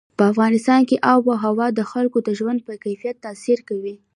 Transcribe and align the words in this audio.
په 0.17 0.23
افغانستان 0.31 0.81
کې 0.89 1.03
آب 1.13 1.21
وهوا 1.25 1.67
د 1.73 1.79
خلکو 1.91 2.17
د 2.23 2.29
ژوند 2.39 2.59
په 2.67 2.73
کیفیت 2.83 3.15
تاثیر 3.25 3.59
کوي. 3.69 3.95